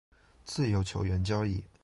[0.43, 1.63] 自由球员交易